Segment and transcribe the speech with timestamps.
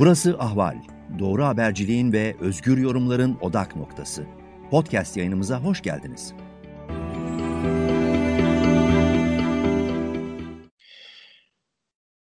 [0.00, 0.76] Burası Ahval.
[1.18, 4.26] Doğru haberciliğin ve özgür yorumların odak noktası.
[4.70, 6.34] Podcast yayınımıza hoş geldiniz.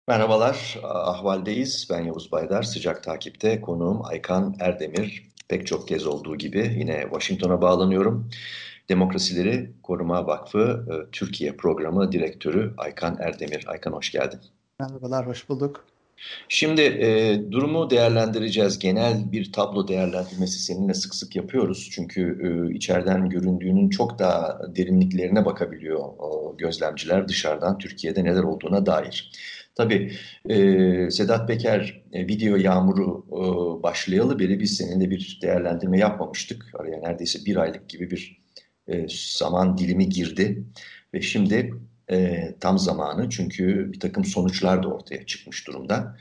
[0.08, 1.88] Merhabalar, Ahval'deyiz.
[1.90, 2.62] Ben Yavuz Baydar.
[2.62, 5.28] Sıcak takipte konuğum Aykan Erdemir.
[5.48, 8.30] Pek çok kez olduğu gibi yine Washington'a bağlanıyorum.
[8.88, 13.64] Demokrasileri Koruma Vakfı e, Türkiye Programı Direktörü Aykan Erdemir.
[13.66, 14.40] Aykan hoş geldin.
[14.80, 15.95] Merhabalar, hoş bulduk.
[16.48, 18.79] Şimdi e, durumu değerlendireceğiz.
[18.79, 21.89] Genel bir tablo değerlendirmesi seninle sık sık yapıyoruz.
[21.92, 29.30] Çünkü e, içeriden göründüğünün çok daha derinliklerine bakabiliyor o gözlemciler dışarıdan Türkiye'de neler olduğuna dair.
[29.75, 30.12] Tabii
[30.48, 36.64] e, Sedat Peker e, video yağmuru e, başlayalı beri biz seninle bir değerlendirme yapmamıştık.
[36.75, 38.42] Araya neredeyse bir aylık gibi bir
[38.89, 39.06] e,
[39.39, 40.64] zaman dilimi girdi.
[41.14, 41.75] Ve şimdi
[42.10, 46.16] e, tam zamanı çünkü bir takım sonuçlar da ortaya çıkmış durumda.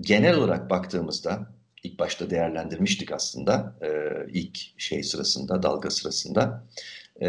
[0.00, 1.46] Genel olarak baktığımızda
[1.82, 3.88] ilk başta değerlendirmiştik aslında e,
[4.32, 6.66] ilk şey sırasında, dalga sırasında.
[7.22, 7.28] E,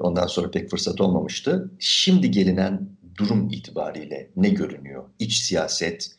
[0.00, 1.70] ondan sonra pek fırsat olmamıştı.
[1.78, 5.04] Şimdi gelinen durum itibariyle ne görünüyor?
[5.18, 6.10] İç siyaset,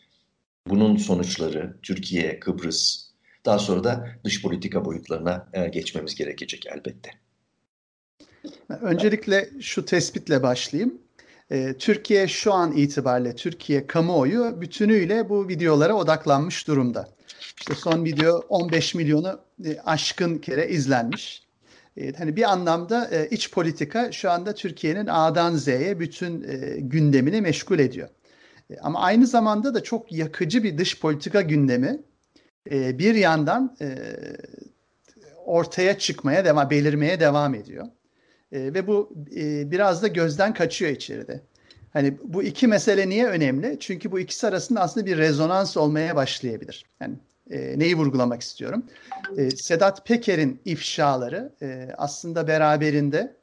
[0.67, 3.09] bunun sonuçları, Türkiye, Kıbrıs,
[3.45, 7.11] daha sonra da dış politika boyutlarına e, geçmemiz gerekecek elbette.
[8.69, 11.02] Öncelikle şu tespitle başlayayım.
[11.53, 17.09] Ee, Türkiye şu an itibariyle Türkiye kamuoyu bütünüyle bu videolara odaklanmış durumda.
[17.57, 21.43] İşte son video 15 milyonu e, aşkın kere izlenmiş.
[21.97, 27.41] E, hani bir anlamda e, iç politika şu anda Türkiye'nin A'dan Z'ye bütün e, gündemini
[27.41, 28.09] meşgul ediyor.
[28.81, 32.01] Ama aynı zamanda da çok yakıcı bir dış politika gündemi
[32.71, 33.77] bir yandan
[35.45, 37.87] ortaya çıkmaya devam, belirmeye devam ediyor.
[38.53, 41.41] E, ve bu e, biraz da gözden kaçıyor içeride.
[41.93, 43.77] Hani bu iki mesele niye önemli?
[43.79, 46.85] Çünkü bu ikisi arasında aslında bir rezonans olmaya başlayabilir.
[47.01, 47.15] Yani
[47.51, 48.83] e, neyi vurgulamak istiyorum?
[49.37, 53.35] E, Sedat Peker'in ifşaları e, aslında beraberinde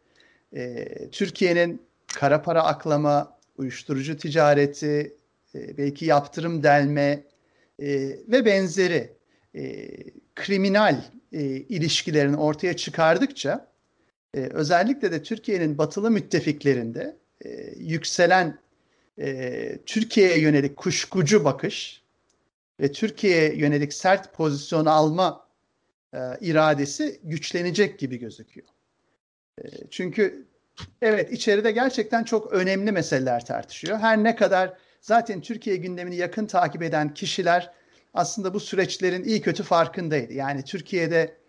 [0.56, 5.16] e, Türkiye'nin kara para aklama, uyuşturucu ticareti,
[5.54, 7.22] e, belki yaptırım delme
[7.78, 7.88] e,
[8.28, 9.12] ve benzeri
[9.54, 9.88] e,
[10.34, 13.69] kriminal e, ilişkilerini ortaya çıkardıkça
[14.34, 18.58] e, özellikle de Türkiye'nin batılı müttefiklerinde e, yükselen
[19.18, 22.02] e, Türkiye'ye yönelik kuşkucu bakış
[22.80, 25.46] ve Türkiye'ye yönelik sert pozisyon alma
[26.14, 28.68] e, iradesi güçlenecek gibi gözüküyor.
[29.58, 30.46] E, çünkü
[31.02, 33.98] evet içeride gerçekten çok önemli meseleler tartışıyor.
[33.98, 37.72] Her ne kadar zaten Türkiye gündemini yakın takip eden kişiler
[38.14, 40.32] aslında bu süreçlerin iyi kötü farkındaydı.
[40.32, 41.39] Yani Türkiye'de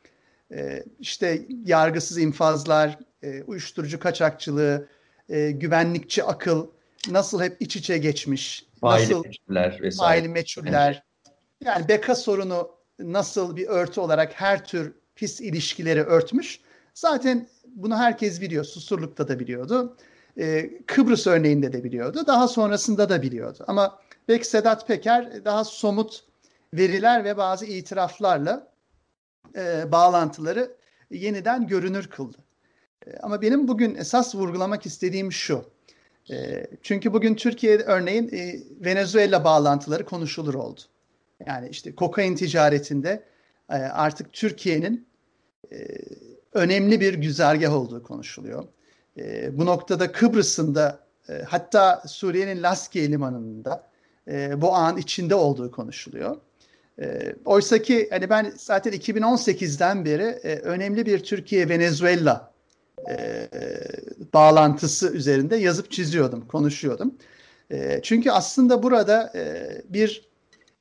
[0.54, 4.88] e, işte yargısız infazlar, e, uyuşturucu kaçakçılığı,
[5.30, 6.68] e, güvenlikçi akıl
[7.10, 8.66] nasıl hep iç içe geçmiş.
[8.82, 10.10] Faili nasıl, meçhuller vesaire.
[10.10, 11.04] Faili meçhuller.
[11.66, 16.60] Yani beka sorunu nasıl bir örtü olarak her tür pis ilişkileri örtmüş.
[16.94, 18.64] Zaten bunu herkes biliyor.
[18.64, 19.98] Susurluk'ta da biliyordu.
[20.38, 22.24] Ee, Kıbrıs örneğinde de biliyordu.
[22.28, 23.64] Daha sonrasında da biliyordu.
[23.68, 26.24] Ama belki Sedat Peker daha somut
[26.74, 28.71] veriler ve bazı itiraflarla
[29.56, 30.76] e, bağlantıları
[31.12, 32.38] yeniden görünür kıldı.
[33.08, 35.66] E, ama benim bugün esas vurgulamak istediğim şu.
[36.32, 40.82] E, çünkü bugün Türkiye'de örneğin e, Venezuela bağlantıları konuşulur oldu.
[41.46, 43.24] Yani işte kokain ticaretinde
[43.70, 45.08] e, artık Türkiye'nin
[45.72, 45.88] e,
[46.54, 48.68] önemli bir güzergah olduğu konuşuluyor.
[49.18, 53.88] E, bu noktada Kıbrıs'ın da e, hatta Suriye'nin Laskiye limanında
[54.28, 56.38] e, bu an içinde olduğu konuşuluyor.
[57.00, 62.52] E, Oysa ki hani ben zaten 2018'den beri e, önemli bir Türkiye-Venezuela
[63.10, 63.48] e,
[64.34, 67.16] bağlantısı üzerinde yazıp çiziyordum, konuşuyordum.
[67.72, 70.30] E, çünkü aslında burada e, bir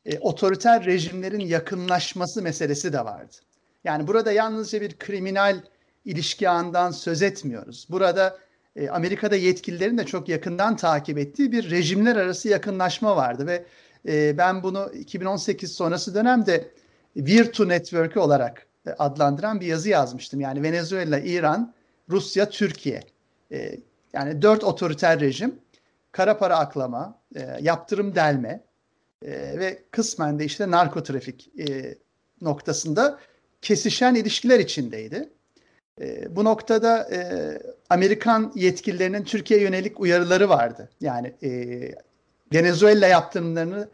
[0.07, 3.37] e, otoriter rejimlerin yakınlaşması meselesi de vardı.
[3.85, 5.61] Yani burada yalnızca bir kriminal
[6.05, 7.87] ilişki ağından söz etmiyoruz.
[7.91, 8.39] Burada
[8.77, 13.65] e, Amerika'da yetkililerin de çok yakından takip ettiği bir rejimler arası yakınlaşma vardı ve
[14.09, 16.71] e, ben bunu 2018 sonrası dönemde
[17.17, 20.41] Virtu Network'ü olarak e, adlandıran bir yazı yazmıştım.
[20.41, 21.75] Yani Venezuela, İran,
[22.09, 23.03] Rusya, Türkiye.
[23.53, 23.79] E,
[24.13, 25.55] yani dört otoriter rejim,
[26.13, 28.65] kara para aklama, e, yaptırım delme
[29.23, 31.95] e, ve kısmen de işte narkotrafik e,
[32.41, 33.19] noktasında
[33.63, 35.29] kesişen ilişkiler içindeydi.
[36.31, 37.19] Bu noktada e,
[37.91, 40.89] Amerikan yetkililerinin Türkiye yönelik uyarıları vardı.
[41.01, 41.51] Yani e,
[42.55, 43.89] Venezuela yaptırımlarını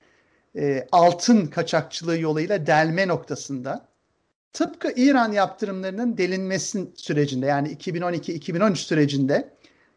[0.57, 3.89] e, altın kaçakçılığı yoluyla delme noktasında
[4.53, 9.49] tıpkı İran yaptırımlarının delinmesi sürecinde yani 2012-2013 sürecinde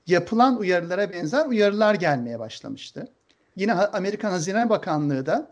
[0.08, 3.08] yapılan uyarılara benzer uyarılar gelmeye başlamıştı.
[3.56, 5.52] Yine Amerikan Hazine Bakanlığı da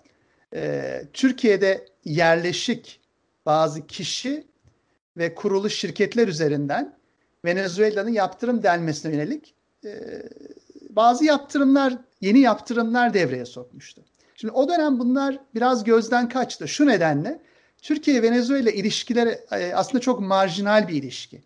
[0.54, 3.02] e, Türkiye'de yerleşik
[3.46, 4.48] bazı kişi
[5.18, 6.98] ve kuruluş şirketler üzerinden
[7.46, 9.56] Venezuela'nın yaptırım delmesine yönelik
[9.86, 9.90] e,
[10.98, 14.02] bazı yaptırımlar, yeni yaptırımlar devreye sokmuştu.
[14.36, 16.68] Şimdi o dönem bunlar biraz gözden kaçtı.
[16.68, 17.42] Şu nedenle
[17.82, 21.44] Türkiye-Venezuela ilişkileri e, aslında çok marjinal bir ilişki.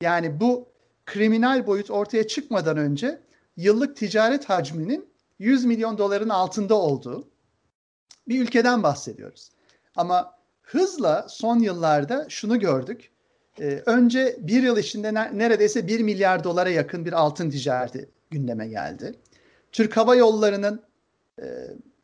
[0.00, 0.68] Yani bu
[1.06, 3.20] kriminal boyut ortaya çıkmadan önce
[3.56, 5.08] yıllık ticaret hacminin
[5.38, 7.28] 100 milyon doların altında olduğu
[8.28, 9.50] bir ülkeden bahsediyoruz.
[9.96, 13.10] Ama hızla son yıllarda şunu gördük.
[13.60, 19.14] Ee, önce bir yıl içinde neredeyse 1 milyar dolara yakın bir altın ticareti gündeme geldi.
[19.72, 20.82] Türk Hava Yolları'nın
[21.42, 21.44] e,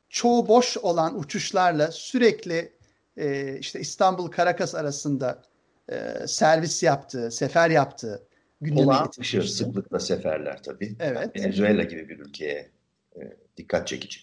[0.08, 2.72] çoğu boş olan uçuşlarla sürekli
[3.16, 5.42] e, işte İstanbul Karakas arasında
[5.88, 8.26] e, servis yaptığı, sefer yaptığı
[8.60, 10.96] gündeme Olağan dışı sıklıkla seferler tabii.
[11.00, 11.36] Evet.
[11.36, 12.70] Venezuela gibi bir ülkeye
[13.16, 13.20] e,
[13.56, 14.20] dikkat çekici.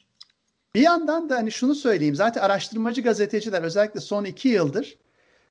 [0.76, 2.16] Bir yandan da hani şunu söyleyeyim.
[2.16, 4.98] Zaten araştırmacı gazeteciler özellikle son iki yıldır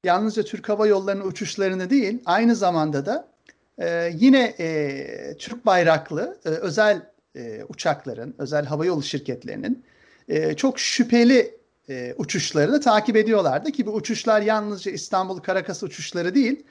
[0.06, 3.28] yalnızca Türk Hava Yolları'nın uçuşlarını değil aynı zamanda da
[3.78, 9.84] e, yine e, Türk bayraklı e, özel e, uçakların, özel havayolu şirketlerinin
[10.28, 11.56] e, çok şüpheli
[11.88, 16.64] e, uçuşlarını takip ediyorlardı ki bu uçuşlar yalnızca İstanbul Karakas uçuşları değil,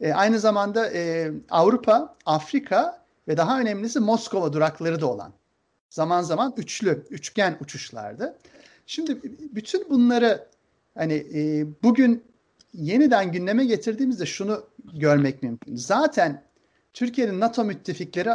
[0.00, 5.32] e, aynı zamanda e, Avrupa, Afrika ve daha önemlisi Moskova durakları da olan
[5.90, 8.38] zaman zaman üçlü, üçgen uçuşlardı.
[8.86, 9.18] Şimdi
[9.54, 10.48] bütün bunları
[10.94, 12.22] hani e, bugün
[12.74, 15.76] yeniden gündeme getirdiğimizde şunu görmek mümkün.
[15.76, 16.42] Zaten
[16.92, 18.30] Türkiye'nin NATO müttefikleri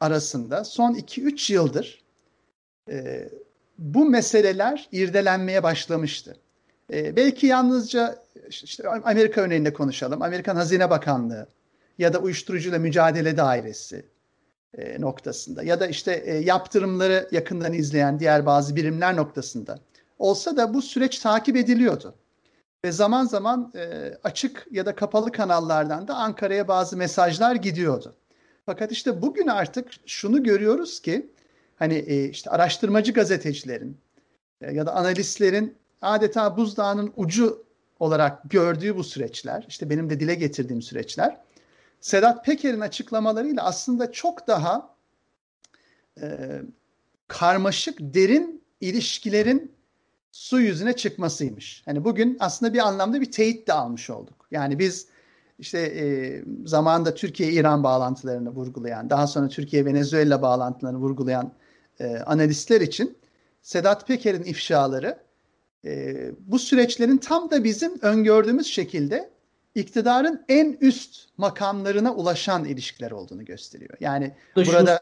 [0.00, 2.02] arasında son 2-3 yıldır
[2.90, 3.28] e,
[3.78, 6.36] bu meseleler irdelenmeye başlamıştı.
[6.92, 10.22] E, belki yalnızca işte Amerika örneğinde konuşalım.
[10.22, 11.46] Amerikan Hazine Bakanlığı
[11.98, 14.06] ya da Uyuşturucuyla Mücadele Dairesi
[14.78, 19.78] e, noktasında ya da işte e, yaptırımları yakından izleyen diğer bazı birimler noktasında
[20.18, 22.14] olsa da bu süreç takip ediliyordu.
[22.84, 28.14] Ve zaman zaman e, açık ya da kapalı kanallardan da Ankara'ya bazı mesajlar gidiyordu.
[28.66, 31.30] Fakat işte bugün artık şunu görüyoruz ki
[31.76, 33.98] hani e, işte araştırmacı gazetecilerin
[34.60, 37.64] e, ya da analistlerin adeta buzdağının ucu
[38.00, 41.40] olarak gördüğü bu süreçler, işte benim de dile getirdiğim süreçler,
[42.00, 44.94] Sedat Peker'in açıklamalarıyla aslında çok daha
[46.22, 46.60] e,
[47.28, 49.77] karmaşık, derin ilişkilerin
[50.32, 51.82] su yüzüne çıkmasıymış.
[51.84, 54.46] Hani bugün aslında bir anlamda bir teyit de almış olduk.
[54.50, 55.06] Yani biz
[55.58, 56.04] işte e,
[56.64, 61.52] zamanında Türkiye-İran bağlantılarını vurgulayan, daha sonra Türkiye-Venezuela bağlantılarını vurgulayan
[62.00, 63.18] e, analistler için
[63.62, 65.18] Sedat Peker'in ifşaları
[65.84, 69.30] e, bu süreçlerin tam da bizim öngördüğümüz şekilde
[69.78, 73.94] iktidarın en üst makamlarına ulaşan ilişkiler olduğunu gösteriyor.
[74.00, 75.00] Yani şu, burada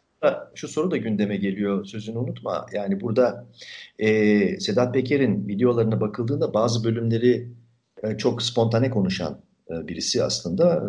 [0.55, 2.67] şu soru da gündeme geliyor sözünü unutma.
[2.73, 3.46] Yani burada
[3.99, 7.49] e, Sedat Peker'in videolarına bakıldığında bazı bölümleri
[8.02, 9.40] e, çok spontane konuşan
[9.70, 10.82] e, birisi aslında.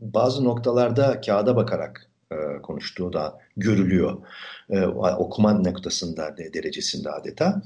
[0.00, 4.16] Bazı noktalarda kağıda bakarak e, konuştuğu da görülüyor.
[4.70, 7.62] E, okuma noktasında de, derecesinde adeta.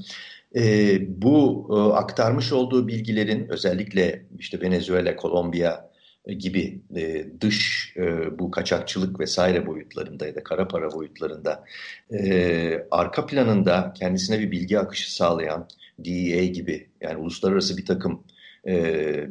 [0.56, 5.90] E, bu e, aktarmış olduğu bilgilerin özellikle işte Venezuela, Kolombiya
[6.24, 11.64] e, gibi e, dış e, bu kaçakçılık vesaire boyutlarında ya da kara para boyutlarında
[12.12, 18.24] e, arka planında kendisine bir bilgi akışı sağlayan DEA gibi yani uluslararası bir takım
[18.66, 19.26] e,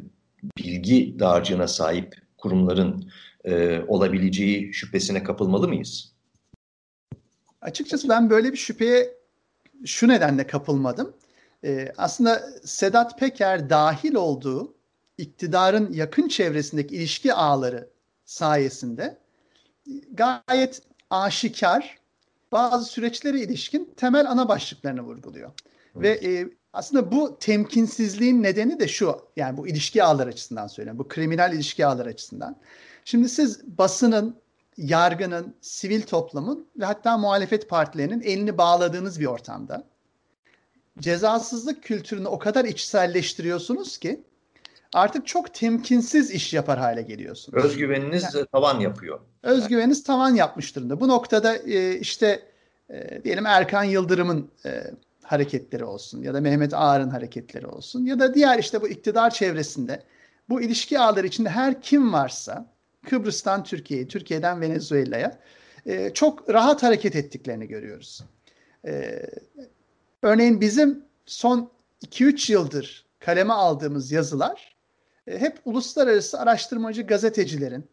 [0.58, 3.10] bilgi dağarcığına sahip kurumların
[3.44, 6.12] e, olabileceği şüphesine kapılmalı mıyız?
[7.60, 9.19] Açıkçası ben böyle bir şüpheye
[9.84, 11.12] şu nedenle kapılmadım.
[11.64, 14.74] Ee, aslında Sedat Peker dahil olduğu
[15.18, 17.90] iktidarın yakın çevresindeki ilişki ağları
[18.24, 19.18] sayesinde
[20.12, 21.98] gayet aşikar
[22.52, 25.50] bazı süreçlere ilişkin temel ana başlıklarını vurguluyor.
[25.96, 26.22] Evet.
[26.24, 29.16] Ve e, aslında bu temkinsizliğin nedeni de şu.
[29.36, 30.98] Yani bu ilişki ağları açısından söylüyorum.
[30.98, 32.56] Bu kriminal ilişki ağları açısından.
[33.04, 34.36] Şimdi siz basının,
[34.80, 39.84] yargının, sivil toplumun ve hatta muhalefet partilerinin elini bağladığınız bir ortamda
[40.98, 44.20] cezasızlık kültürünü o kadar içselleştiriyorsunuz ki
[44.94, 47.64] artık çok temkinsiz iş yapar hale geliyorsunuz.
[47.64, 49.20] Özgüveniniz yani, tavan yapıyor.
[49.42, 51.00] Özgüveniniz tavan yapmış durumda.
[51.00, 52.42] Bu noktada e, işte
[52.90, 54.84] e, diyelim Erkan Yıldırım'ın e,
[55.22, 60.02] hareketleri olsun ya da Mehmet Ağar'ın hareketleri olsun ya da diğer işte bu iktidar çevresinde
[60.48, 62.66] bu ilişki ağları içinde her kim varsa
[63.08, 65.38] Kıbrıs'tan Türkiye'ye, Türkiye'den Venezuela'ya
[65.86, 68.24] e, çok rahat hareket ettiklerini görüyoruz.
[68.86, 69.22] E,
[70.22, 71.70] örneğin bizim son
[72.06, 74.76] 2-3 yıldır kaleme aldığımız yazılar
[75.26, 77.84] e, hep uluslararası araştırmacı gazetecilerin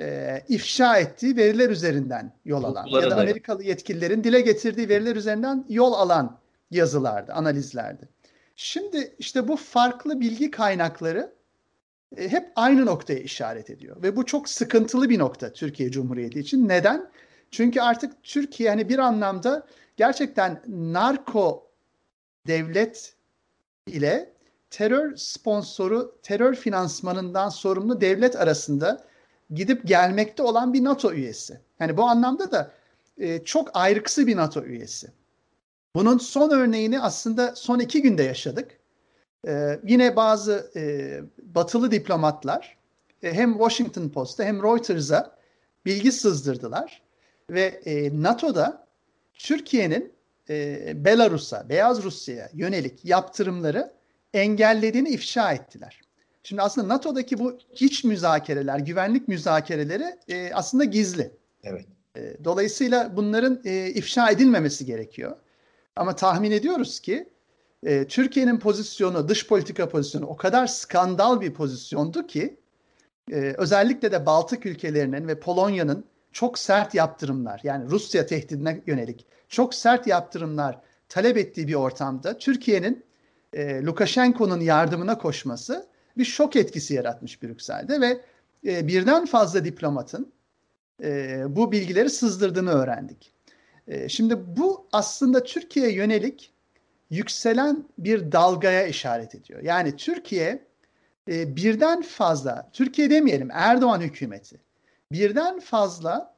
[0.00, 5.64] e, ifşa ettiği veriler üzerinden yol alan ya da Amerikalı yetkililerin dile getirdiği veriler üzerinden
[5.68, 6.38] yol alan
[6.70, 8.08] yazılardı, analizlerdi.
[8.56, 11.32] Şimdi işte bu farklı bilgi kaynakları
[12.16, 14.02] e, hep aynı noktaya işaret ediyor.
[14.02, 16.68] Ve bu çok sıkıntılı bir nokta Türkiye Cumhuriyeti için.
[16.68, 17.10] Neden?
[17.50, 19.66] Çünkü artık Türkiye hani bir anlamda
[19.96, 21.70] gerçekten narko
[22.46, 23.14] devlet
[23.86, 24.32] ile
[24.70, 29.04] terör sponsoru, terör finansmanından sorumlu devlet arasında
[29.50, 31.60] gidip gelmekte olan bir NATO üyesi.
[31.80, 32.70] Yani bu anlamda da
[33.18, 35.12] e, çok ayrıksı bir NATO üyesi.
[35.94, 38.81] Bunun son örneğini aslında son iki günde yaşadık.
[39.46, 42.76] E, yine bazı e, batılı diplomatlar
[43.22, 45.36] e, hem Washington Post'a hem Reuters'a
[45.86, 47.02] bilgi sızdırdılar.
[47.50, 48.86] Ve e, NATO'da
[49.34, 50.12] Türkiye'nin
[50.50, 53.92] e, Belarus'a, Beyaz Rusya'ya yönelik yaptırımları
[54.34, 56.00] engellediğini ifşa ettiler.
[56.42, 61.30] Şimdi aslında NATO'daki bu iç müzakereler, güvenlik müzakereleri e, aslında gizli.
[61.64, 61.86] Evet.
[62.16, 65.36] E, dolayısıyla bunların e, ifşa edilmemesi gerekiyor.
[65.96, 67.28] Ama tahmin ediyoruz ki
[67.86, 72.56] e, Türkiye'nin pozisyonu, dış politika pozisyonu o kadar skandal bir pozisyondu ki
[73.32, 79.74] e, özellikle de Baltık ülkelerinin ve Polonya'nın çok sert yaptırımlar yani Rusya tehdidine yönelik çok
[79.74, 83.04] sert yaptırımlar talep ettiği bir ortamda Türkiye'nin
[83.52, 85.86] e, Lukashenko'nun yardımına koşması
[86.18, 88.20] bir şok etkisi yaratmış Brüksel'de ve
[88.66, 90.32] e, birden fazla diplomatın
[91.02, 93.32] e, bu bilgileri sızdırdığını öğrendik.
[93.88, 96.52] E, şimdi bu aslında Türkiye'ye yönelik
[97.12, 99.62] yükselen bir dalgaya işaret ediyor.
[99.62, 100.64] Yani Türkiye
[101.28, 104.60] e, birden fazla, Türkiye demeyelim Erdoğan hükümeti,
[105.12, 106.34] birden fazla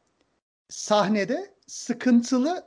[0.69, 2.65] sahnede sıkıntılı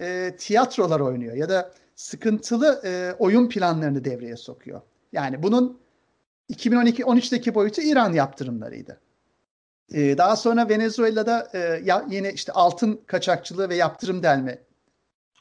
[0.00, 4.80] e, tiyatrolar oynuyor ya da sıkıntılı e, oyun planlarını devreye sokuyor.
[5.12, 5.80] Yani bunun
[6.50, 9.00] 2012-13'teki boyutu İran yaptırımlarıydı.
[9.94, 14.58] E, daha sonra Venezuela'da e, ya, yine işte altın kaçakçılığı ve yaptırım delme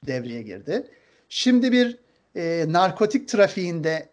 [0.07, 0.87] devreye girdi.
[1.33, 1.97] Şimdi bir
[2.35, 4.09] e, narkotik trafiğinde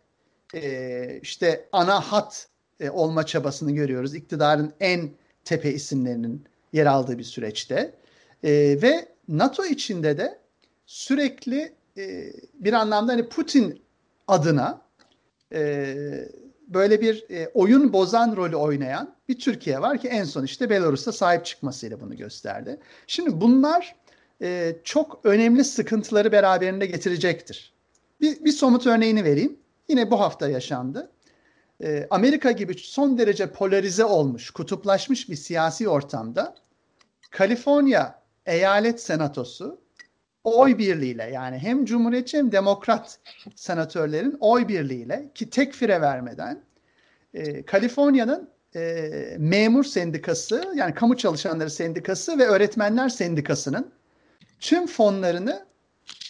[0.55, 2.49] e, işte ana hat
[2.81, 4.15] e, olma çabasını görüyoruz.
[4.15, 5.11] İktidarın en
[5.45, 7.95] tepe isimlerinin yer aldığı bir süreçte.
[8.45, 8.51] E,
[8.83, 10.39] ve NATO içinde de
[10.87, 13.83] sürekli e, bir anlamda hani Putin
[14.29, 14.83] adına
[15.53, 15.95] e,
[16.69, 21.13] böyle bir e, oyun bozan rolü oynayan bir Türkiye var ki en son işte Belarus'a
[21.13, 22.81] sahip çıkmasıyla bunu gösterdi.
[23.07, 23.97] Şimdi bunlar
[24.43, 27.73] e, çok önemli sıkıntıları beraberinde getirecektir.
[28.21, 29.57] Bir, bir somut örneğini vereyim.
[29.89, 31.11] Yine bu hafta yaşandı.
[31.83, 36.55] E, Amerika gibi son derece polarize olmuş, kutuplaşmış bir siyasi ortamda
[37.31, 39.81] Kaliforniya Eyalet Senatosu
[40.45, 43.19] oy birliğiyle yani hem Cumhuriyetçi hem Demokrat
[43.55, 46.63] senatörlerin oy birliğiyle ki tek fire vermeden
[47.35, 53.93] e, Kaliforniya'nın e, memur sendikası yani kamu çalışanları sendikası ve öğretmenler sendikasının
[54.61, 55.67] tüm fonlarını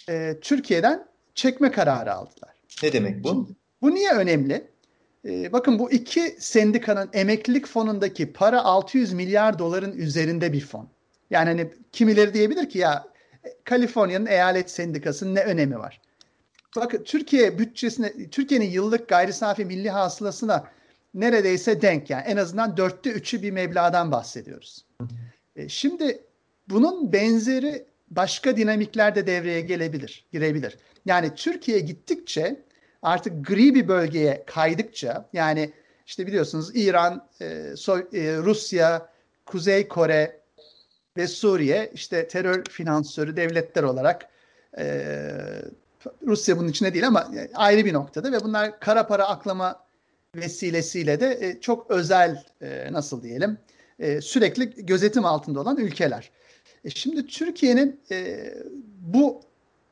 [0.09, 2.55] e, Türkiye'den çekme kararı aldılar.
[2.83, 3.49] Ne demek bu?
[3.83, 4.69] Bu niye önemli?
[5.25, 10.89] E, bakın bu iki sendikanın emeklilik fonundaki para 600 milyar doların üzerinde bir fon.
[11.31, 13.05] Yani hani kimileri diyebilir ki ya
[13.65, 16.01] Kaliforniya'nın eyalet sendikasının ne önemi var?
[16.77, 20.65] Bakın Türkiye bütçesine, Türkiye'nin yıllık gayri safi milli hasılasına
[21.15, 24.87] neredeyse denk yani en azından dörtte üçü bir meblağdan bahsediyoruz.
[25.57, 26.25] E, şimdi
[26.69, 30.79] bunun benzeri başka dinamikler de devreye gelebilir, girebilir.
[31.07, 32.63] Yani Türkiye gittikçe
[33.03, 35.73] artık gri bir bölgeye kaydıkça yani
[36.07, 39.09] işte biliyorsunuz İran, e, so, e, Rusya,
[39.47, 40.41] Kuzey Kore
[41.17, 44.29] ve Suriye işte terör finansörü devletler olarak
[44.79, 45.05] e,
[46.27, 49.87] Rusya bunun içinde değil ama ayrı bir noktada ve bunlar kara para aklama
[50.37, 53.59] vesilesiyle de e, çok özel e, nasıl diyelim
[53.99, 56.31] e, sürekli gözetim altında olan ülkeler.
[56.89, 58.51] E, şimdi Türkiye'nin e,
[59.01, 59.41] bu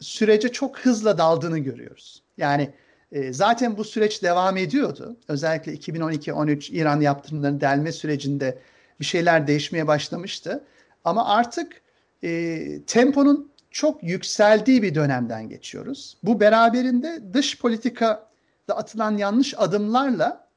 [0.01, 2.23] sürece çok hızla daldığını görüyoruz.
[2.39, 2.71] Yani
[3.13, 5.17] e, zaten bu süreç devam ediyordu.
[5.29, 8.59] Özellikle 2012-13 İran yaptırımlarının delme sürecinde
[9.01, 10.65] bir şeyler değişmeye başlamıştı.
[11.05, 11.83] Ama artık
[12.25, 16.17] e, temponun çok yükseldiği bir dönemden geçiyoruz.
[16.23, 18.27] Bu beraberinde dış politikada
[18.69, 20.49] atılan yanlış adımlarla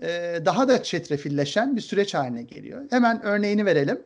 [0.00, 2.82] e, daha da çetrefilleşen bir süreç haline geliyor.
[2.90, 4.02] Hemen örneğini verelim.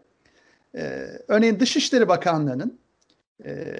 [0.78, 0.82] E,
[1.28, 2.78] örneğin Dışişleri Bakanlığı'nın
[3.44, 3.74] e,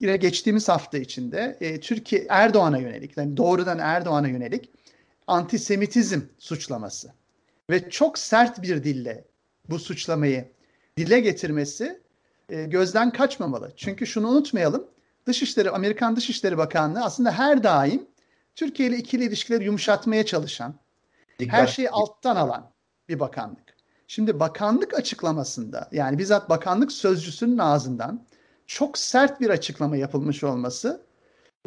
[0.00, 4.70] yine geçtiğimiz hafta içinde e, Türkiye Erdoğan'a yönelik, yani doğrudan Erdoğan'a yönelik
[5.26, 7.12] antisemitizm suçlaması
[7.70, 9.24] ve çok sert bir dille
[9.70, 10.48] bu suçlamayı
[10.96, 12.00] dile getirmesi
[12.48, 13.72] e, gözden kaçmamalı.
[13.76, 14.86] Çünkü şunu unutmayalım.
[15.26, 18.06] Dışişleri Amerikan Dışişleri Bakanlığı aslında her daim
[18.54, 20.74] Türkiye ile ikili ilişkileri yumuşatmaya çalışan,
[21.38, 21.60] Dikkat.
[21.60, 22.70] her şeyi alttan alan
[23.08, 23.63] bir bakanlık.
[24.06, 28.24] Şimdi bakanlık açıklamasında yani bizzat bakanlık sözcüsünün ağzından
[28.66, 31.02] çok sert bir açıklama yapılmış olması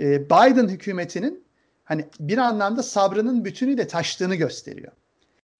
[0.01, 1.43] e, Biden hükümetinin
[1.83, 4.91] hani bir anlamda sabrının bütünüyle taştığını gösteriyor.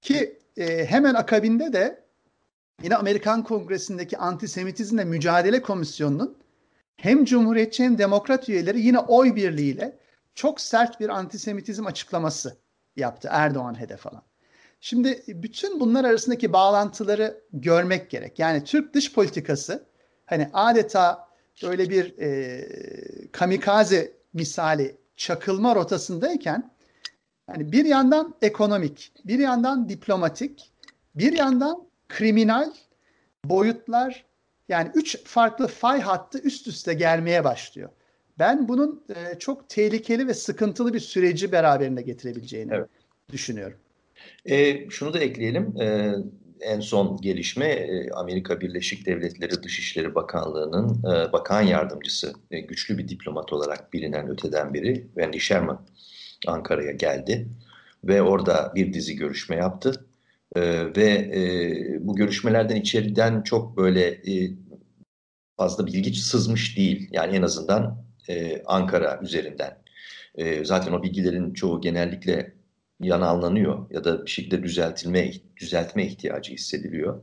[0.01, 2.03] Ki e, hemen akabinde de
[2.83, 6.37] yine Amerikan Kongresi'ndeki antisemitizmle mücadele komisyonunun
[6.97, 9.97] hem Cumhuriyetçi hem Demokrat üyeleri yine oy birliğiyle
[10.35, 12.57] çok sert bir antisemitizm açıklaması
[12.95, 14.26] yaptı Erdoğan hedef alan.
[14.81, 18.39] Şimdi bütün bunlar arasındaki bağlantıları görmek gerek.
[18.39, 19.85] Yani Türk dış politikası
[20.25, 21.27] hani adeta
[21.63, 22.67] böyle bir e,
[23.31, 26.71] kamikaze misali çakılma rotasındayken
[27.49, 30.71] yani bir yandan ekonomik, bir yandan diplomatik,
[31.15, 32.73] bir yandan kriminal
[33.45, 34.25] boyutlar
[34.69, 37.89] yani üç farklı fay hattı üst üste gelmeye başlıyor.
[38.39, 42.89] Ben bunun e, çok tehlikeli ve sıkıntılı bir süreci beraberinde getirebileceğini evet.
[43.31, 43.77] düşünüyorum.
[44.45, 45.81] E, şunu da ekleyelim.
[45.81, 46.15] E,
[46.61, 54.29] en son gelişme Amerika Birleşik Devletleri Dışişleri Bakanlığı'nın bakan yardımcısı, güçlü bir diplomat olarak bilinen
[54.29, 55.87] öteden biri Wendy Sherman
[56.47, 57.47] Ankara'ya geldi
[58.03, 60.05] ve orada bir dizi görüşme yaptı.
[60.97, 61.31] Ve
[62.01, 64.21] bu görüşmelerden içeriden çok böyle
[65.57, 67.09] fazla bilgi sızmış değil.
[67.11, 68.05] Yani en azından
[68.65, 69.77] Ankara üzerinden.
[70.63, 72.56] Zaten o bilgilerin çoğu genellikle
[72.99, 77.21] yananlanıyor ya da bir şekilde düzeltilme düzeltme ihtiyacı hissediliyor.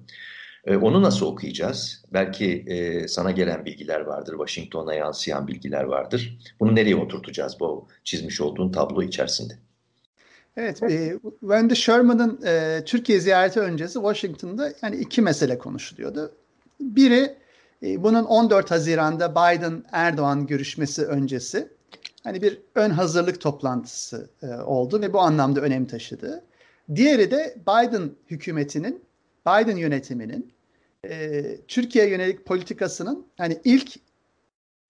[0.66, 2.04] E, onu nasıl okuyacağız?
[2.12, 6.38] Belki e, sana gelen bilgiler vardır, Washington'a yansıyan bilgiler vardır.
[6.61, 9.59] Bunu nereye oturtacağız bu çizmiş olduğun tablo içerisinde?
[10.57, 16.33] Evet, e, Wendy Sherman'ın e, Türkiye ziyareti öncesi Washington'da yani iki mesele konuşuluyordu.
[16.81, 17.35] Biri
[17.83, 21.69] e, bunun 14 Haziran'da Biden-Erdoğan görüşmesi öncesi
[22.25, 26.45] hani bir ön hazırlık toplantısı e, oldu ve bu anlamda önem taşıdı.
[26.95, 29.04] Diğeri de Biden hükümetinin,
[29.47, 30.52] Biden yönetiminin
[31.04, 33.95] e, Türkiye yönelik politikasının hani ilk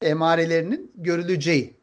[0.02, 1.74] emarelerinin görüleceği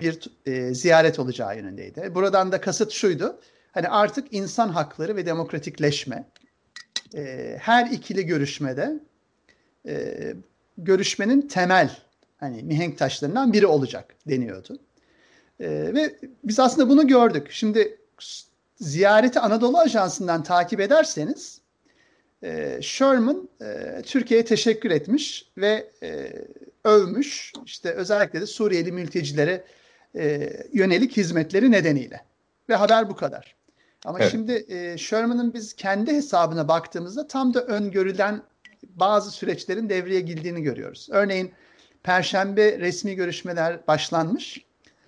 [0.00, 2.14] bir e, ziyaret olacağı yönündeydi.
[2.14, 3.40] Buradan da kasıt şuydu.
[3.72, 6.24] Hani artık insan hakları ve demokratikleşme
[7.14, 9.00] e, her ikili görüşmede
[9.88, 10.14] e,
[10.78, 11.96] görüşmenin temel
[12.38, 14.78] hani mihenk taşlarından biri olacak deniyordu.
[15.60, 17.46] E, ve biz aslında bunu gördük.
[17.50, 17.98] Şimdi
[18.80, 21.60] ziyareti Anadolu Ajansı'ndan takip ederseniz
[22.42, 26.32] e, Sherman e, Türkiye'ye teşekkür etmiş ve e,
[26.84, 27.52] övmüş.
[27.66, 29.64] İşte özellikle de Suriyeli mültecilere
[30.16, 32.24] e, yönelik hizmetleri nedeniyle.
[32.68, 33.56] Ve haber bu kadar.
[34.04, 34.30] Ama evet.
[34.30, 38.42] şimdi e, Sherman'ın biz kendi hesabına baktığımızda tam da öngörülen
[38.82, 41.08] bazı süreçlerin devreye girdiğini görüyoruz.
[41.10, 41.52] Örneğin
[42.02, 44.64] Perşembe resmi görüşmeler başlanmış.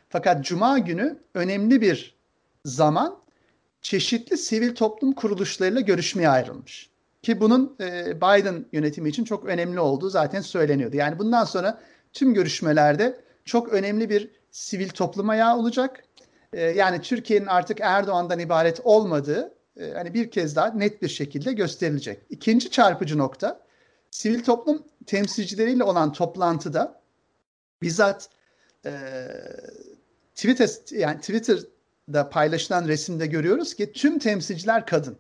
[0.09, 2.14] Fakat Cuma günü önemli bir
[2.64, 3.18] zaman
[3.83, 6.90] çeşitli sivil toplum kuruluşlarıyla görüşmeye ayrılmış.
[7.22, 10.96] Ki bunun e, Biden yönetimi için çok önemli olduğu zaten söyleniyordu.
[10.96, 11.81] Yani bundan sonra
[12.12, 16.05] tüm görüşmelerde çok önemli bir sivil toplum ayağı olacak.
[16.53, 21.53] E, yani Türkiye'nin artık Erdoğan'dan ibaret olmadığı e, hani bir kez daha net bir şekilde
[21.53, 22.22] gösterilecek.
[22.31, 23.61] İkinci çarpıcı nokta
[24.11, 27.01] sivil toplum temsilcileriyle olan toplantıda
[27.83, 28.29] bizzat
[28.87, 28.92] e,
[30.35, 35.18] Twitter yani Twitter'da paylaşılan resimde görüyoruz ki tüm temsilciler kadın.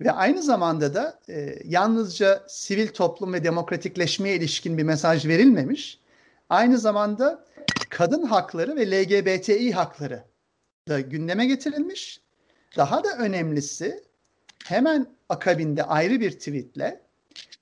[0.00, 6.00] Ve aynı zamanda da e, yalnızca sivil toplum ve demokratikleşmeye ilişkin bir mesaj verilmemiş.
[6.48, 7.44] Aynı zamanda
[7.90, 10.24] kadın hakları ve LGBTİ hakları
[10.88, 12.20] da gündeme getirilmiş.
[12.76, 14.04] Daha da önemlisi
[14.64, 17.05] hemen akabinde ayrı bir tweetle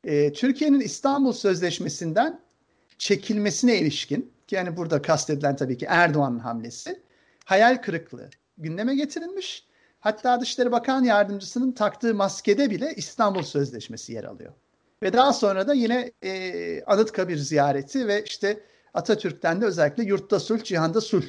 [0.04, 2.40] e, Türkiye'nin İstanbul Sözleşmesi'nden
[2.98, 7.00] çekilmesine ilişkin ki yani burada kastedilen tabii ki Erdoğan'ın hamlesi
[7.44, 9.66] hayal kırıklığı gündeme getirilmiş.
[10.00, 14.52] Hatta Dışişleri Bakan Yardımcısının taktığı maskede bile İstanbul Sözleşmesi yer alıyor.
[15.02, 18.60] Ve daha sonra da yine e, Anıtkabir ziyareti ve işte
[18.94, 21.24] Atatürk'ten de özellikle yurtta sulh, cihanda sulh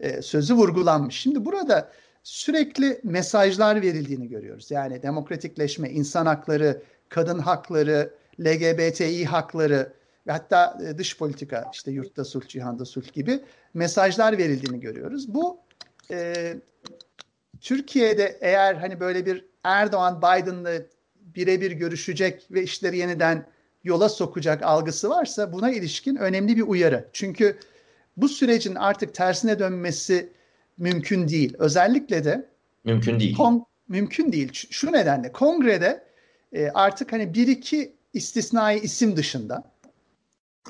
[0.00, 1.16] e, sözü vurgulanmış.
[1.16, 4.70] Şimdi burada sürekli mesajlar verildiğini görüyoruz.
[4.70, 9.92] Yani demokratikleşme, insan hakları, kadın hakları, LGBTİ hakları
[10.26, 13.40] ve hatta e, dış politika işte yurtta sulh, cihanda sulh gibi
[13.74, 15.34] mesajlar verildiğini görüyoruz.
[15.34, 15.58] Bu
[16.10, 16.54] e,
[17.60, 20.72] Türkiye'de eğer hani böyle bir Erdoğan Biden'la
[21.36, 23.46] birebir görüşecek ve işleri yeniden
[23.84, 27.08] yola sokacak algısı varsa buna ilişkin önemli bir uyarı.
[27.12, 27.58] Çünkü
[28.16, 30.32] bu sürecin artık tersine dönmesi
[30.78, 31.54] mümkün değil.
[31.58, 32.48] Özellikle de
[32.84, 33.36] mümkün değil.
[33.36, 34.50] Kon, mümkün değil.
[34.70, 36.11] Şu nedenle kongrede
[36.52, 39.62] e, artık hani bir iki istisnai isim dışında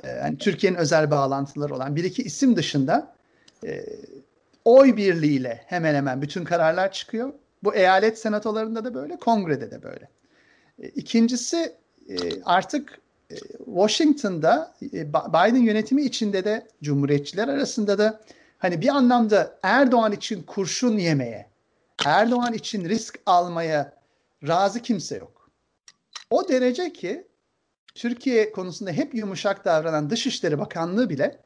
[0.03, 3.15] e, yani Türkiye'nin özel bağlantıları olan bir iki isim dışında
[3.67, 3.85] e,
[4.65, 7.33] oy birliğiyle hemen hemen bütün kararlar çıkıyor.
[7.65, 10.09] Bu eyalet senatolarında da böyle, kongrede de böyle.
[10.83, 11.73] E, ikincisi
[12.09, 13.03] e, artık
[13.65, 18.21] Washington'da e, Biden yönetimi içinde de Cumhuriyetçiler arasında da
[18.59, 21.47] hani bir anlamda Erdoğan için kurşun yemeye,
[22.07, 23.93] Erdoğan için risk almaya
[24.49, 25.42] razı kimse yok.
[26.33, 27.27] O derece ki
[27.95, 31.39] Türkiye konusunda hep yumuşak davranan Dışişleri Bakanlığı bile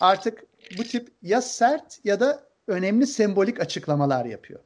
[0.00, 0.44] artık
[0.78, 4.60] bu tip ya sert ya da önemli sembolik açıklamalar yapıyor.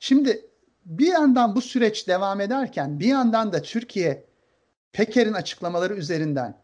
[0.00, 0.46] Şimdi
[0.84, 4.24] bir yandan bu süreç devam ederken bir yandan da Türkiye
[4.92, 6.58] Peker'in açıklamaları üzerinden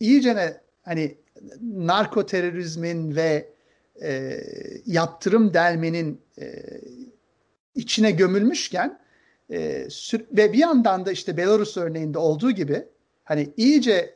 [0.00, 1.18] iyicene hani
[1.62, 3.52] narko terörizmin ve
[4.02, 4.40] e,
[4.86, 6.64] yaptırım delmenin e,
[7.74, 9.00] içine gömülmüşken
[9.50, 9.88] e,
[10.32, 12.84] ve bir yandan da işte Belarus örneğinde olduğu gibi
[13.24, 14.14] hani iyice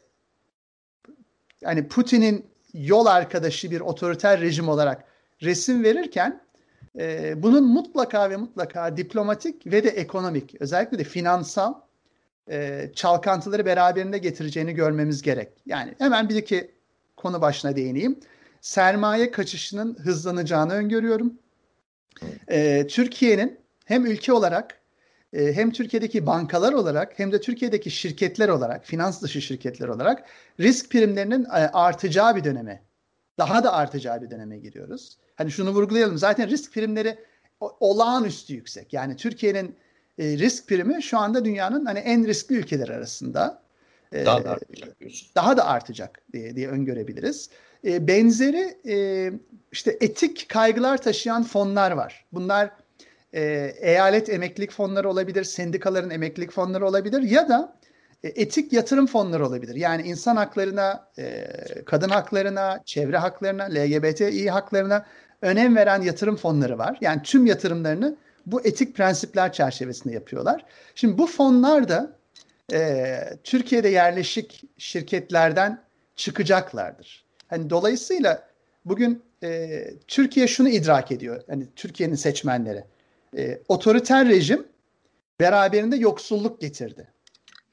[1.64, 5.04] hani Putin'in yol arkadaşı bir otoriter rejim olarak
[5.42, 6.40] resim verirken
[6.98, 11.74] e, bunun mutlaka ve mutlaka diplomatik ve de ekonomik özellikle de finansal
[12.50, 15.48] e, çalkantıları beraberinde getireceğini görmemiz gerek.
[15.66, 16.70] Yani hemen bir iki
[17.16, 18.20] konu başına değineyim.
[18.60, 21.38] Sermaye kaçışının hızlanacağını öngörüyorum.
[22.48, 24.80] E, Türkiye'nin hem ülke olarak
[25.34, 30.24] e, hem Türkiye'deki bankalar olarak hem de Türkiye'deki şirketler olarak, finans dışı şirketler olarak
[30.60, 32.82] risk primlerinin e, artacağı bir döneme,
[33.38, 35.18] daha da artacağı bir döneme giriyoruz.
[35.34, 36.18] Hani şunu vurgulayalım.
[36.18, 37.18] Zaten risk primleri
[37.60, 38.92] olağanüstü yüksek.
[38.92, 39.76] Yani Türkiye'nin
[40.18, 43.62] e, risk primi şu anda dünyanın hani en riskli ülkeler arasında.
[44.12, 45.28] E, daha da artacak diyorsun.
[45.34, 47.50] Daha da artacak diye, diye öngörebiliriz.
[47.84, 49.32] E, benzeri e,
[49.72, 52.24] işte etik kaygılar taşıyan fonlar var.
[52.32, 52.70] Bunlar
[53.34, 57.76] e, eyalet emeklilik fonları olabilir, sendikaların emeklilik fonları olabilir ya da
[58.24, 59.74] e, etik yatırım fonları olabilir.
[59.74, 61.46] Yani insan haklarına, e,
[61.86, 65.06] kadın haklarına, çevre haklarına, LGBTİ haklarına
[65.42, 66.98] önem veren yatırım fonları var.
[67.00, 68.16] Yani tüm yatırımlarını
[68.46, 70.64] bu etik prensipler çerçevesinde yapıyorlar.
[70.94, 72.16] Şimdi bu fonlar da
[72.72, 75.82] e, Türkiye'de yerleşik şirketlerden
[76.16, 77.24] çıkacaklardır.
[77.48, 78.48] Hani dolayısıyla
[78.84, 81.42] bugün e, Türkiye şunu idrak ediyor.
[81.48, 82.84] Hani Türkiye'nin seçmenleri.
[83.36, 84.66] E, otoriter rejim
[85.40, 87.08] beraberinde yoksulluk getirdi.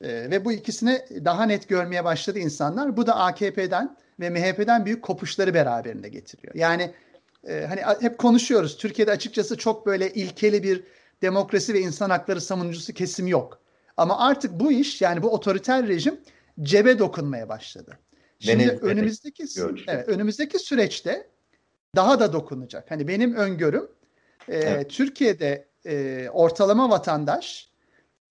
[0.01, 2.97] E, ve bu ikisini daha net görmeye başladı insanlar.
[2.97, 6.55] Bu da AKP'den ve MHP'den büyük kopuşları beraberinde getiriyor.
[6.55, 6.93] Yani
[7.47, 8.77] e, hani hep konuşuyoruz.
[8.77, 10.83] Türkiye'de açıkçası çok böyle ilkeli bir
[11.21, 13.61] demokrasi ve insan hakları savunucusu kesim yok.
[13.97, 16.19] Ama artık bu iş yani bu otoriter rejim
[16.61, 17.99] cebe dokunmaya başladı.
[18.39, 19.45] Şimdi Benim, önümüzdeki
[19.87, 21.27] evet, önümüzdeki süreçte
[21.95, 22.91] daha da dokunacak.
[22.91, 23.87] Hani benim öngörüm
[24.47, 24.89] e, evet.
[24.89, 27.71] Türkiye'de e, ortalama vatandaş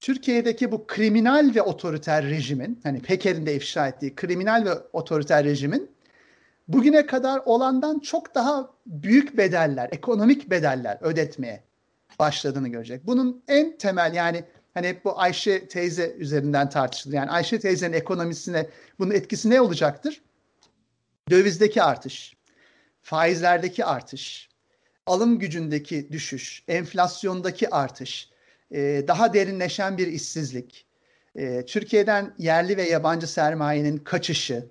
[0.01, 5.91] Türkiye'deki bu kriminal ve otoriter rejimin hani Peker'in de ifşa ettiği kriminal ve otoriter rejimin
[6.69, 11.65] bugüne kadar olandan çok daha büyük bedeller, ekonomik bedeller ödetmeye
[12.19, 13.07] başladığını görecek.
[13.07, 14.45] Bunun en temel yani
[14.75, 17.15] hani hep bu Ayşe teyze üzerinden tartışılır.
[17.15, 18.67] Yani Ayşe teyzenin ekonomisine
[18.99, 20.23] bunun etkisi ne olacaktır?
[21.31, 22.37] Dövizdeki artış,
[23.03, 24.50] faizlerdeki artış,
[25.11, 28.29] alım gücündeki düşüş, enflasyondaki artış,
[28.73, 30.87] e, daha derinleşen bir işsizlik,
[31.37, 34.67] e, Türkiye'den yerli ve yabancı sermayenin kaçışı,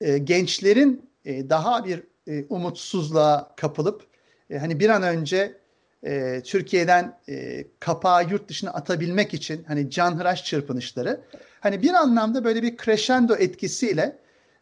[0.00, 4.06] e, gençlerin e, daha bir e, umutsuzluğa kapılıp
[4.50, 5.58] e, hani bir an önce
[6.06, 11.20] e, Türkiye'den e, kapağı yurt dışına atabilmek için hani canhıraş çırpınışları
[11.60, 14.16] hani bir anlamda böyle bir crescendo etkisiyle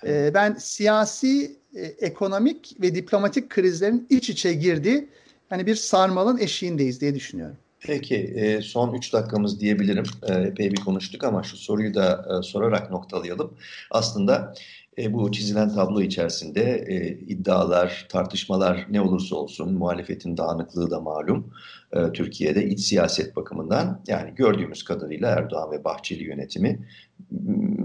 [0.07, 5.09] e, ben siyasi, e, ekonomik ve diplomatik krizlerin iç içe girdiği
[5.49, 7.57] hani bir sarmalın eşiğindeyiz diye düşünüyorum.
[7.87, 10.05] Peki e, son 3 dakikamız diyebilirim.
[10.23, 13.55] E, epey bir konuştuk ama şu soruyu da e, sorarak noktalayalım.
[13.91, 14.55] Aslında
[14.99, 21.53] e, bu çizilen tablo içerisinde e, iddialar, tartışmalar ne olursa olsun muhalefetin dağınıklığı da malum
[21.93, 26.89] e, Türkiye'de iç siyaset bakımından yani gördüğümüz kadarıyla Erdoğan ve Bahçeli yönetimi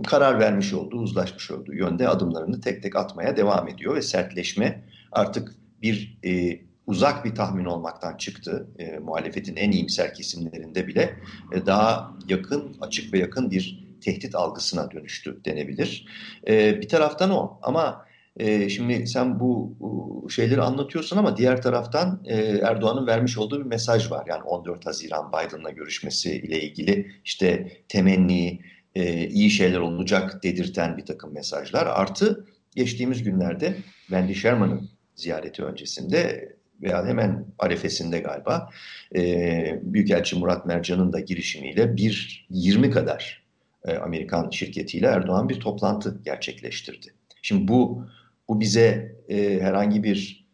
[0.08, 5.56] karar vermiş olduğu, uzlaşmış olduğu yönde adımlarını tek tek atmaya devam ediyor ve sertleşme artık
[5.82, 8.68] bir e, uzak bir tahmin olmaktan çıktı.
[8.80, 11.16] E, muhalefetin en iyimser kesimlerinde bile
[11.54, 16.06] e, daha yakın, açık ve yakın bir tehdit algısına dönüştü denebilir.
[16.48, 18.06] E, bir taraftan o ama
[18.38, 23.66] e, şimdi sen bu, bu şeyleri anlatıyorsun ama diğer taraftan e, Erdoğan'ın vermiş olduğu bir
[23.66, 24.26] mesaj var.
[24.30, 28.62] Yani 14 Haziran Biden'la görüşmesi ile ilgili işte temenni,
[28.96, 31.86] e, iyi şeyler olacak dedirten bir takım mesajlar.
[31.86, 33.76] Artı geçtiğimiz günlerde
[34.08, 36.50] Wendy Sherman'ın ziyareti öncesinde
[36.82, 38.70] veya hemen arefesinde galiba
[39.16, 43.49] e, Büyükelçi Murat Mercan'ın da girişimiyle bir 20 kadar
[43.90, 47.14] e, Amerikan şirketiyle Erdoğan bir toplantı gerçekleştirdi.
[47.42, 48.06] Şimdi bu
[48.48, 50.50] bu bize e, herhangi bir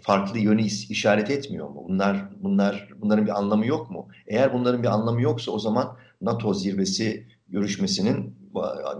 [0.00, 1.84] farklı yönü işaret etmiyor mu?
[1.88, 4.08] Bunlar bunlar bunların bir anlamı yok mu?
[4.26, 8.38] Eğer bunların bir anlamı yoksa o zaman NATO zirvesi görüşmesinin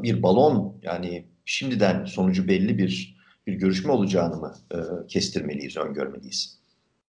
[0.03, 4.77] bir balon yani şimdiden sonucu belli bir bir görüşme olacağını mı e,
[5.09, 6.59] kestirmeliyiz, öngörmeliyiz?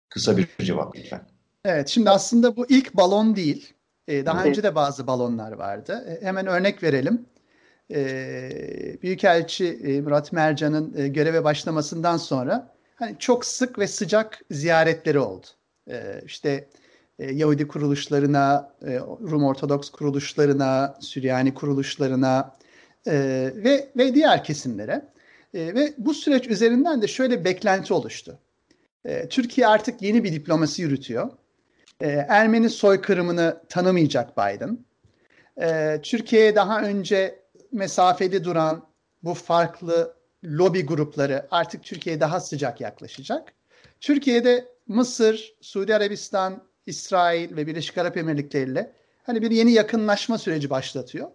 [0.09, 1.21] Kısa bir cevap lütfen.
[1.65, 3.73] Evet, şimdi aslında bu ilk balon değil.
[4.09, 6.05] Ee, daha önce de bazı balonlar vardı.
[6.07, 7.25] Ee, hemen örnek verelim.
[7.91, 15.19] Ee, Büyükelçi e, Murat Mercan'ın e, göreve başlamasından sonra hani çok sık ve sıcak ziyaretleri
[15.19, 15.45] oldu.
[15.89, 16.67] Ee, işte
[17.19, 22.55] e, Yahudi kuruluşlarına, e, Rum Ortodoks kuruluşlarına, Süryani kuruluşlarına
[23.07, 23.13] e,
[23.55, 25.05] ve ve diğer kesimlere.
[25.53, 28.39] E, ve bu süreç üzerinden de şöyle beklenti oluştu.
[29.05, 31.29] E, Türkiye artık yeni bir diplomasi yürütüyor.
[32.01, 34.79] E, Ermeni soykırımını tanımayacak Biden.
[35.61, 37.39] E, Türkiye'ye daha önce
[37.71, 38.85] mesafeli duran
[39.23, 43.53] bu farklı lobi grupları artık Türkiye'ye daha sıcak yaklaşacak.
[44.01, 48.91] Türkiye'de Mısır, Suudi Arabistan, İsrail ve Birleşik Arap Emirlikleri ile
[49.23, 51.31] hani bir yeni yakınlaşma süreci başlatıyor.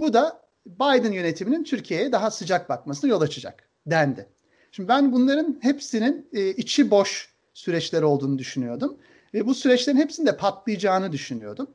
[0.00, 4.28] Bu da Biden yönetiminin Türkiye'ye daha sıcak bakmasına yol açacak dendi.
[4.72, 8.98] Şimdi ben bunların hepsinin e, içi boş süreçler olduğunu düşünüyordum.
[9.34, 11.70] Ve bu süreçlerin hepsinde patlayacağını düşünüyordum.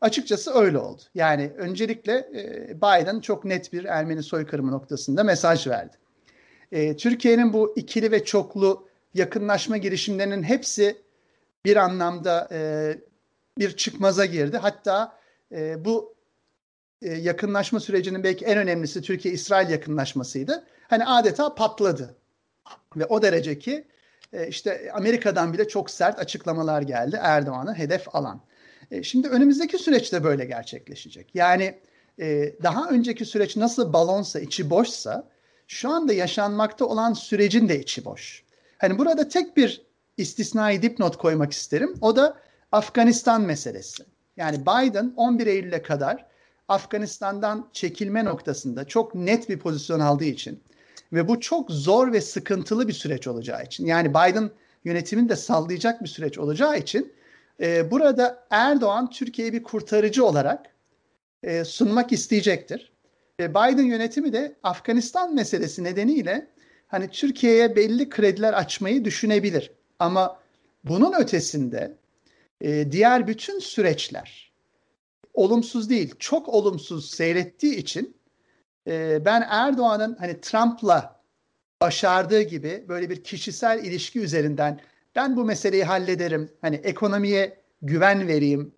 [0.00, 1.02] Açıkçası öyle oldu.
[1.14, 5.96] Yani öncelikle e, Biden çok net bir Ermeni soykırımı noktasında mesaj verdi.
[6.72, 10.96] E, Türkiye'nin bu ikili ve çoklu yakınlaşma girişimlerinin hepsi
[11.64, 12.58] bir anlamda e,
[13.58, 14.56] bir çıkmaza girdi.
[14.56, 15.18] Hatta
[15.78, 16.14] bu
[17.02, 20.64] yakınlaşma sürecinin belki en önemlisi Türkiye-İsrail yakınlaşmasıydı.
[20.88, 22.14] Hani adeta patladı.
[22.96, 23.84] Ve o derece ki
[24.34, 28.40] e, işte Amerika'dan bile çok sert açıklamalar geldi Erdoğan'ı hedef alan.
[28.90, 31.34] E, şimdi önümüzdeki süreç de böyle gerçekleşecek.
[31.34, 31.74] Yani
[32.20, 35.28] e, daha önceki süreç nasıl balonsa, içi boşsa
[35.66, 38.44] şu anda yaşanmakta olan sürecin de içi boş.
[38.78, 41.94] Hani burada tek bir istisnai dipnot koymak isterim.
[42.00, 42.36] O da
[42.72, 44.04] Afganistan meselesi.
[44.36, 46.26] Yani Biden 11 Eylül'e kadar
[46.68, 50.62] Afganistan'dan çekilme noktasında çok net bir pozisyon aldığı için
[51.12, 54.50] ve bu çok zor ve sıkıntılı bir süreç olacağı için yani Biden
[54.84, 57.12] yönetimini de sallayacak bir süreç olacağı için
[57.60, 60.66] e, burada Erdoğan Türkiye'yi bir kurtarıcı olarak
[61.42, 62.92] e, sunmak isteyecektir.
[63.40, 66.46] E, Biden yönetimi de Afganistan meselesi nedeniyle
[66.86, 69.72] hani Türkiye'ye belli krediler açmayı düşünebilir.
[69.98, 70.40] Ama
[70.84, 71.96] bunun ötesinde
[72.60, 74.52] e, diğer bütün süreçler
[75.34, 78.16] olumsuz değil, çok olumsuz seyrettiği için
[78.86, 81.20] e, ben Erdoğan'ın hani Trump'la
[81.82, 84.80] başardığı gibi böyle bir kişisel ilişki üzerinden
[85.16, 88.74] ben bu meseleyi hallederim, hani ekonomiye güven vereyim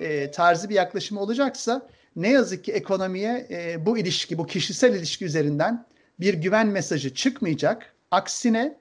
[0.00, 5.24] e, tarzı bir yaklaşım olacaksa ne yazık ki ekonomiye e, bu ilişki, bu kişisel ilişki
[5.24, 5.86] üzerinden
[6.20, 7.94] bir güven mesajı çıkmayacak.
[8.10, 8.76] Aksine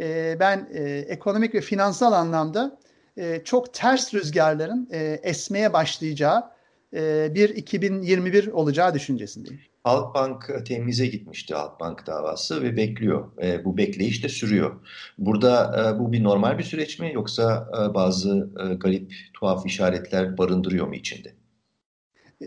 [0.00, 2.78] e, ben e, ekonomik ve finansal anlamda
[3.16, 6.55] e, çok ters rüzgarların e, esmeye başlayacağı
[6.94, 9.60] e, bir 2021 olacağı düşüncesindeyim.
[9.84, 13.42] Halkbank temize gitmişti Halkbank davası ve bekliyor.
[13.42, 14.80] E, bu bekleyiş de sürüyor.
[15.18, 20.38] Burada e, bu bir normal bir süreç mi yoksa e, bazı e, garip, tuhaf işaretler
[20.38, 21.32] barındırıyor mu içinde?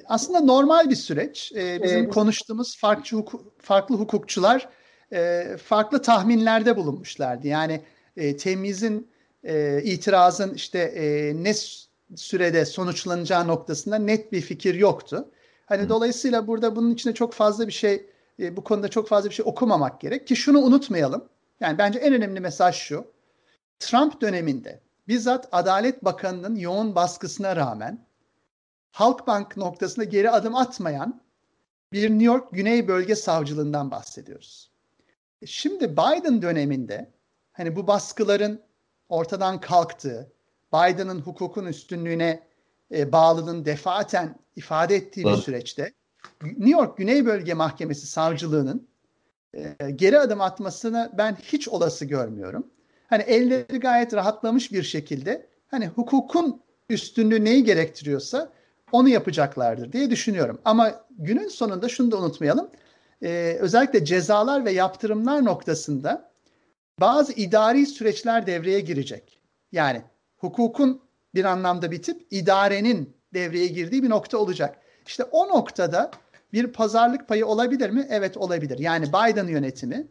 [0.06, 1.52] Aslında normal bir süreç.
[1.56, 2.14] E, bizim evet.
[2.14, 4.70] konuştuğumuz farklı, hukuk, farklı hukukçular
[5.14, 7.48] e, farklı tahminlerde bulunmuşlardı.
[7.48, 7.82] Yani
[8.18, 9.12] e, temizin,
[9.44, 11.54] e, itirazın işte e, ne
[12.16, 15.30] sürede sonuçlanacağı noktasında net bir fikir yoktu.
[15.66, 15.90] Hani Hı.
[15.90, 19.46] dolayısıyla burada bunun içinde çok fazla bir şey e, bu konuda çok fazla bir şey
[19.48, 21.30] okumamak gerek ki şunu unutmayalım.
[21.60, 23.06] Yani bence en önemli mesaj şu.
[23.80, 28.06] Trump döneminde bizzat Adalet Bakanı'nın yoğun baskısına rağmen
[28.92, 31.22] Halkbank noktasında geri adım atmayan
[31.94, 34.72] bir New York Güney Bölge Savcılığından bahsediyoruz.
[35.42, 37.12] E, şimdi Biden döneminde
[37.52, 38.62] hani bu baskıların
[39.10, 40.32] ortadan kalktığı,
[40.74, 42.44] Biden'ın hukukun üstünlüğüne
[42.92, 45.94] e, bağlılığını defaten ifade ettiği bir süreçte
[46.44, 48.88] New York Güney Bölge Mahkemesi savcılığının
[49.54, 52.68] e, geri adım atmasını ben hiç olası görmüyorum.
[53.08, 58.50] Hani elleri gayet rahatlamış bir şekilde hani hukukun üstünlüğü neyi gerektiriyorsa
[58.92, 60.62] onu yapacaklardır diye düşünüyorum.
[60.66, 62.70] Ama günün sonunda şunu da unutmayalım.
[63.24, 66.32] E, özellikle cezalar ve yaptırımlar noktasında
[67.00, 69.40] bazı idari süreçler devreye girecek.
[69.72, 70.02] Yani
[70.40, 71.02] hukukun
[71.36, 74.78] bir anlamda bitip idarenin devreye girdiği bir nokta olacak.
[75.08, 76.12] İşte o noktada
[76.54, 78.08] bir pazarlık payı olabilir mi?
[78.10, 78.80] Evet olabilir.
[78.80, 80.08] Yani Biden yönetimi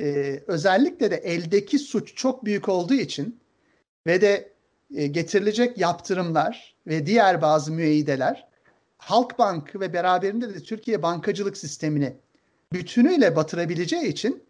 [0.00, 3.40] e, özellikle de eldeki suç çok büyük olduğu için
[4.06, 4.52] ve de
[4.94, 8.48] e, getirilecek yaptırımlar ve diğer bazı müeyyideler
[8.98, 12.16] Halkbank ve beraberinde de Türkiye bankacılık sistemini
[12.72, 14.42] bütünüyle batırabileceği için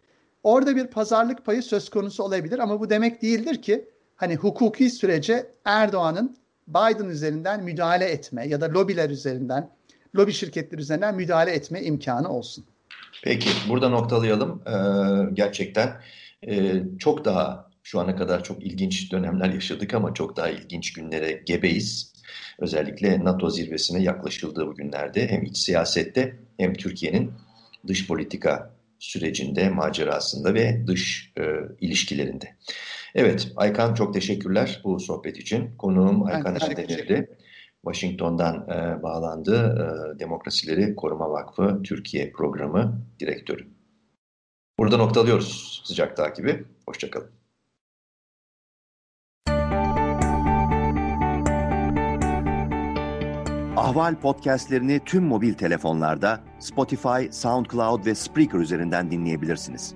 [0.43, 5.51] orada bir pazarlık payı söz konusu olabilir ama bu demek değildir ki hani hukuki sürece
[5.65, 9.69] Erdoğan'ın Biden üzerinden müdahale etme ya da lobiler üzerinden
[10.15, 12.65] lobi şirketleri üzerinden müdahale etme imkanı olsun.
[13.23, 14.63] Peki burada noktalayalım.
[14.67, 16.01] Ee, gerçekten
[16.47, 21.43] e, çok daha şu ana kadar çok ilginç dönemler yaşadık ama çok daha ilginç günlere
[21.45, 22.13] gebeyiz.
[22.59, 27.31] Özellikle NATO zirvesine yaklaşıldığı bu günlerde hem iç siyasette hem Türkiye'nin
[27.87, 31.43] dış politika sürecinde, macerasında ve dış e,
[31.81, 32.55] ilişkilerinde.
[33.15, 35.77] Evet, Aykan çok teşekkürler bu sohbet için.
[35.77, 37.37] Konuğum Aykan Erdemir'di.
[37.85, 39.55] Washington'dan e, bağlandı.
[40.15, 43.67] E, Demokrasileri Koruma Vakfı Türkiye Programı Direktörü.
[44.79, 46.65] Burada noktalıyoruz sıcak takibi.
[46.87, 47.29] Hoşçakalın.
[53.77, 59.95] Ahval podcastlerini tüm mobil telefonlarda Spotify, SoundCloud ve Spreaker üzerinden dinleyebilirsiniz.